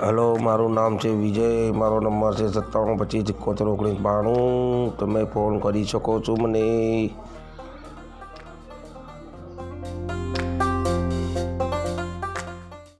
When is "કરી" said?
5.58-5.84